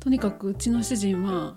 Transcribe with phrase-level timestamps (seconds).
[0.00, 1.54] とにかくうちの主人は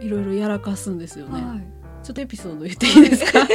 [0.00, 1.66] いろいろやらかすんですよね、はい。
[2.02, 3.40] ちょっとエピソード言っていいですか？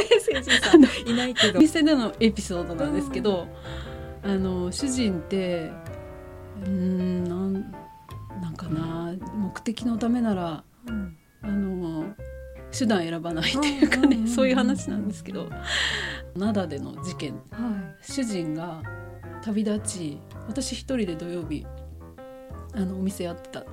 [1.06, 1.58] いないけど。
[1.58, 3.46] お店でのエピソードなんですけど、
[4.22, 5.70] あの主人って
[6.64, 7.52] うーんなん
[8.40, 11.16] なんかな目的のためならうん。
[11.44, 12.04] あの
[12.70, 15.50] 手段選ばないっていうかね、うんそういう話なんですけど
[16.36, 17.34] 灘での事件。
[17.50, 18.80] は主人が
[19.42, 21.66] 旅立ち私一人で土曜日
[22.74, 23.64] あのお店やってた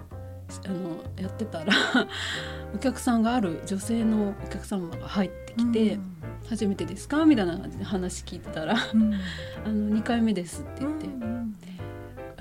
[0.65, 1.73] あのやってたら
[2.73, 5.99] お客さんがある女性のお客様が入っていきて
[6.49, 9.13] 「初めてですか?」みたいな感じで話聞いてたら「うん。
[9.65, 11.55] あの2回目です」って言って、うん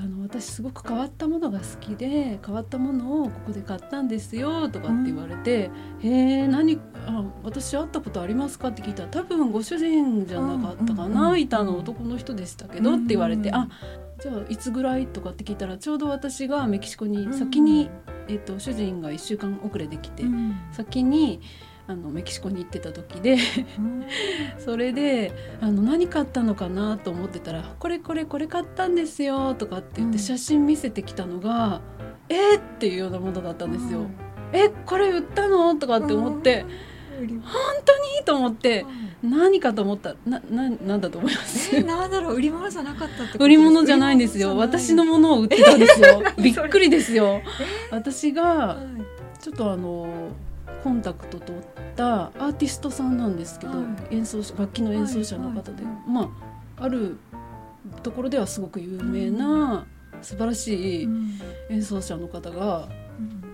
[0.01, 13.68] あの私すごく変わったものが好きで変わったものをここで買ったんですよとかって言われて「へえ何あ私会ったことありますか?」って聞いたら多分ご主人じゃなかったかな、うんうんうんいたの男の人でしたけどって言われて「うんあ
[14.20, 17.90] じゃあいつぐらい?」とかって聞いたらちょうど私がメキシコに先に、
[18.28, 21.40] えっと主人が1週間遅れてきて、うん先に
[21.87, 23.38] あのメキシコに行ってた時で
[23.78, 24.04] うん
[24.59, 31.80] それであの何買ったのかなと思ってたら「これこれこれ買ったんですよ」とかって言っうんて写真見せてきたのが
[32.28, 34.00] 「えっ!」っていうようなものだったんですよ。
[34.00, 34.09] うん
[34.50, 36.68] えこれ売ったのとかって思って、うん
[37.27, 37.41] 本
[37.85, 38.87] 当にいいと思って
[39.23, 40.15] 何かと思った。
[40.27, 41.74] なななんだと思います？
[41.74, 42.37] えなんだろう？
[42.37, 44.57] 売り物じゃなかったって売り物じゃないんですよ。
[44.57, 46.23] 私のものを売ってたんですよ。
[46.39, 47.41] えびっくりですよ。
[47.91, 49.41] 私がはい。
[49.43, 50.09] ちょっとあの
[50.83, 51.63] コンタクト取っ
[51.96, 54.16] たアーティストさんなんですけど、はい。
[54.16, 56.30] 演奏者楽器の演奏者の方で、ま
[56.79, 57.19] あある
[58.02, 59.87] ところではすごく有名な
[60.23, 61.41] 素晴らしいうん。
[61.71, 63.07] 演奏者の方が、うん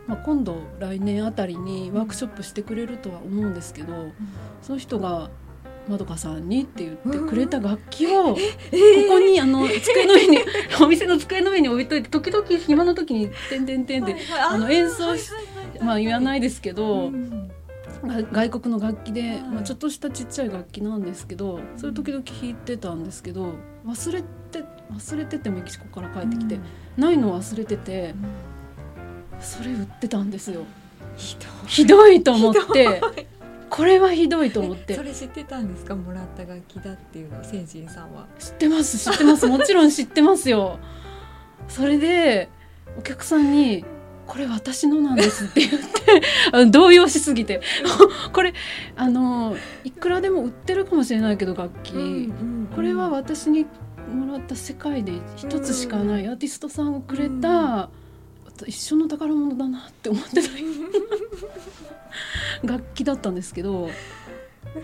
[0.06, 4.12] まあ、今度来年あたりにワークショップしてくれるとは思うんですけど、
[4.62, 5.30] その人が
[5.88, 8.38] まどかさんにって言ってくれた楽器をこ
[9.08, 10.38] こにあの机の上に
[10.80, 14.16] お店の机の上に置いといて時々暇な時に「てんてんてん」って
[14.50, 15.30] あの演奏し
[15.80, 17.11] まあ言わないですけど、
[18.06, 23.55] が外国の楽器で、はいまあ、ちょっとしたちっちゃい楽器なんですけどそれ時々弾いてたんですけど
[23.86, 26.58] 忘れて忘れててメキシコから帰ってきて、
[26.96, 28.14] ないの忘れてて
[29.40, 30.64] それ売ってたんですよ。
[31.67, 32.22] ひどい。
[32.22, 33.00] と思って。
[33.70, 35.96] これはひどいと思っそてれ知ってたんですか？
[35.96, 38.27] もらった楽器だっていうのは先人さんは。
[38.39, 38.98] 知ってます。
[38.98, 39.46] 知ってます。
[39.48, 40.78] もちろん知ってますよ。
[41.68, 42.48] それで
[42.98, 43.84] お客さんに
[44.28, 45.86] 「これ私のなんです」って言って
[46.52, 47.62] あの動揺しすぎて。
[48.33, 48.55] これ
[48.96, 52.33] あのいくらでも売ってるかもしれないけど楽器、
[52.77, 53.67] これは私に
[54.14, 56.28] もらった世界で一つしかない。
[56.28, 57.90] アーティストさんがくれた、
[58.67, 60.48] 一緒の宝物だなって思ってた
[62.63, 63.91] 楽器だったんですけど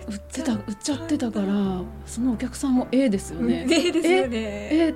[0.08, 3.64] 売ってた売っちゃってたからそのお客さんも A ですよね。
[3.64, 4.28] ねですよね
[4.72, 4.94] え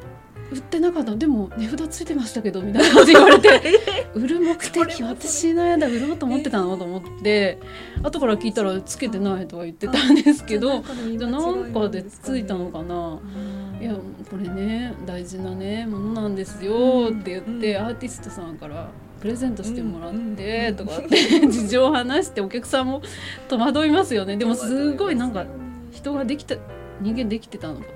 [0.53, 3.61] 売ってなかったでも値札ついてましたけどみたいな感じで言われて
[4.15, 7.59] 売る目的私の間売ろうと思ってたのと思って
[8.03, 10.85] 後から聞いたらつけてないとか言ってたんですけど
[11.17, 13.19] じゃあなんかでついたのかな。
[13.81, 13.95] いや
[14.31, 17.87] これね大事なねものなんですよって言って、うん。
[17.87, 18.89] アーティストさんから
[19.21, 21.17] プレゼントしてもらってうんとかって
[21.49, 23.03] 事情を話してお客さんも
[23.49, 24.37] 戸惑いますよね。
[24.37, 25.47] でもすごいなんか
[25.93, 26.57] 人ができた
[27.01, 27.87] 人間できてたのか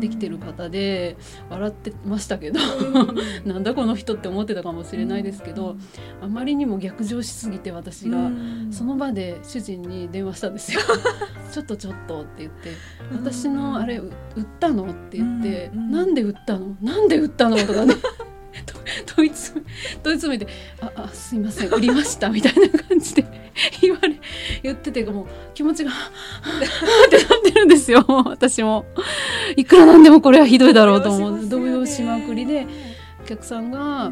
[0.00, 1.16] できてる方で
[1.50, 2.60] 笑ってましたけど
[3.44, 5.76] なんだこの人って思ってたかもしれないですけど
[6.22, 8.30] あまりにも逆上しすぎて私が。
[8.70, 10.80] その場で主人に電話したんですよ。
[11.52, 12.70] ちょっとちょっとって言って
[13.12, 16.76] 「私のあれう売ったの?」って言って「うんうんなんで売ったの？
[16.82, 17.94] なんで売ったの?」とかね
[18.66, 18.74] と
[19.14, 19.66] 問い詰め
[20.02, 20.50] 問い詰めて
[20.80, 23.24] 「ああすいません売りました」みたいな感じで
[23.80, 24.13] 言われ
[24.64, 28.04] 言っててもう気持ちが ってなってるんですよ。
[28.24, 28.86] 私も。
[29.56, 31.46] いくらなんでもこれはひどいだろうと思う。
[31.46, 32.66] 動揺しまくりで
[33.22, 34.10] お客さんが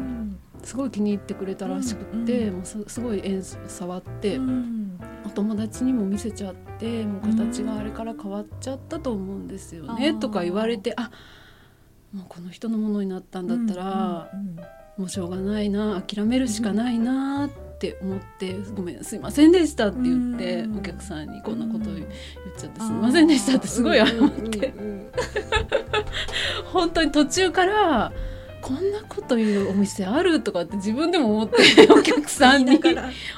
[0.63, 4.39] すごい気に入ってくれたらしくって、もうすすごい演奏触って。
[5.25, 11.09] お友達にも見せちゃってもう形があれから変わっちゃったと思うんですよね、とか言われてあ
[12.13, 14.29] もうこの人のものになったんだったら、
[14.97, 17.49] もうしょうがないな諦めるしかないなっ
[17.83, 20.77] て思って「ごめんすいませんでした」って言って、うん。
[20.77, 22.07] お客さんにこんなことを言っ
[22.57, 24.09] ちゃって「うんすいませんでした」ってすごい謝っ
[24.49, 24.73] て、
[26.71, 28.13] 本当に途中から
[28.61, 31.57] 「こんなこと言うお店ある?」とかって自分でも思って
[31.91, 32.79] お客さんに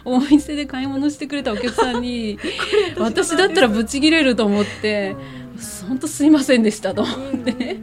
[0.03, 2.37] お店で買い物してくれたお客さんに
[2.97, 5.15] 私だったらブチギレると思って
[5.87, 7.17] 「本当すいませんでした」と思っ
[7.53, 7.77] て。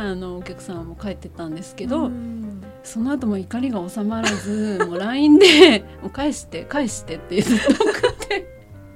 [0.00, 2.08] あのお客さんも帰ってったんですけど、
[2.82, 8.46] その後も怒りが収まらず もう LINE で「もう返して返して」ってずっと送って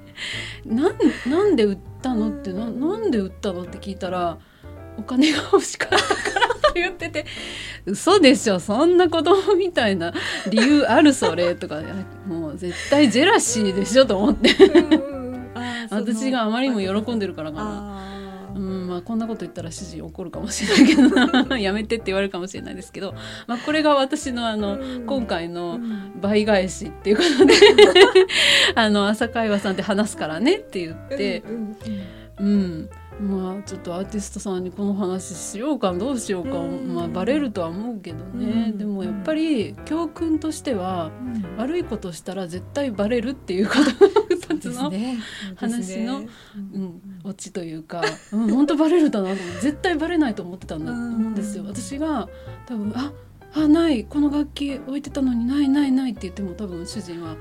[0.64, 0.94] 「なん
[1.29, 4.38] なんで売ったの?」ってな「なんで売ったの?」って聞いたら
[4.99, 6.05] 「お金が欲しかったか
[6.40, 7.26] ら」言ってて
[7.84, 10.14] 「嘘でしょそんな子供みたいな
[10.49, 11.82] 理由あるそれ」とか
[12.26, 14.49] もう絶対ジェラシーでしょと思って
[15.90, 18.21] 私があまりにも喜んでるからかな。
[18.54, 23.14] うんまあ、こんなこと言ったら主人怒るかもしれないけど やめてって言われるかもしれないですけど、
[23.46, 25.81] まあ、これが私のあの、今回の
[26.20, 27.54] 倍返しっていうことで
[28.75, 31.43] あの朝会話さんで話すからねって言って、
[32.38, 32.88] うん、
[33.20, 41.10] まあちょっとアーティストさんにこの話しようかどうしようか、まあ、バレるとは思うけどね、でもやっぱり教訓としては、
[41.56, 44.21] 悪いことしたら絶対バレるっていうこと
[44.52, 44.93] のつの
[45.56, 48.02] 話の、うん、オチというか、
[48.32, 51.64] うん、本当バレるだなと思って絶対バレないと思ってたんだと思うんですよ。
[51.66, 52.28] 私が
[52.66, 53.12] 多分あ
[53.54, 54.04] あない。
[54.04, 57.37] この楽器置いてたのにないないないって言っても多分主人は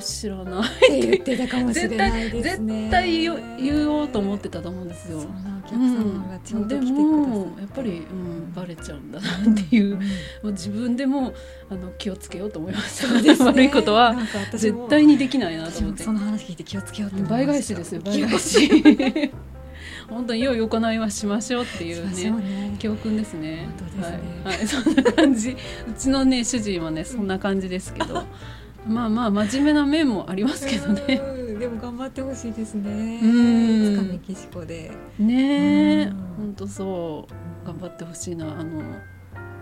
[0.00, 1.00] 知らないって。
[1.00, 2.82] 言ってたかもしれないですね。
[2.82, 5.18] 絶対言おうと思ってたと思うんですよ。
[5.18, 10.02] うん、でもやっぱり、うん、バレちゃうんだなっていう、も
[10.44, 11.32] う自分でも
[11.70, 14.14] あの気をつけようと思いました、ね、悪いことは。
[14.52, 16.02] 絶対にできないなと思って。
[16.02, 19.32] その話聞いて気をつけようと倍返しですよ倍返し。
[20.08, 23.68] 本当に良い行いはしましょうっていうね、ね、教訓ですね。
[23.90, 24.20] すね。
[24.42, 25.50] はい、はい、そんな感じ。
[25.50, 25.56] う
[25.98, 28.24] ちのね主人はねそんな感じですけど、
[28.86, 31.20] まあまあ真面目な面もありますけどね。
[31.58, 33.20] でも頑張ってほしいですね。
[33.22, 33.96] うん。
[33.96, 34.92] つかメキシコで。
[35.18, 36.04] ねえ、
[36.36, 37.66] 本当そう。
[37.66, 38.82] 頑張ってほしいなあの、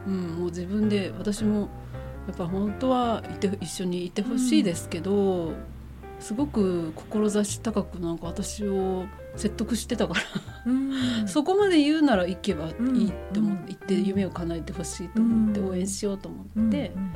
[0.07, 1.69] うん、もう自分で私も
[2.29, 5.57] やっぱ本当はいて一緒にいてほしいですけど、うん、
[6.21, 10.21] すごく志高くなんか私を説得してたから、
[10.67, 10.73] う
[11.25, 16.93] ん、そこまで言うなら行けばいいって思って、行って夢を叶えてほしいと思って応援しようと思って。
[16.95, 17.13] うん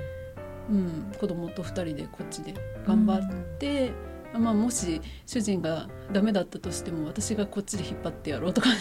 [0.68, 2.54] うん、子供と2人でこっちで
[2.86, 3.92] 頑張って、
[4.34, 8.76] うん、まあ、もし主人がダメだったとしても私がこっちで引っ張ってやろうとかね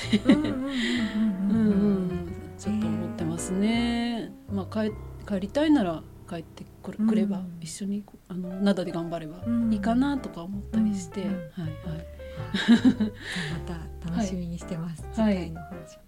[2.58, 4.34] ちょっと思ってますね。
[4.52, 4.92] まあ、帰
[5.26, 9.38] 帰りたいなら帰ってくれ,、くれば一緒にあの灘で頑張れば
[9.72, 11.40] いいかなとか思ったりして、はいはい。
[12.48, 16.00] また楽しみにしてます、はい、次回の話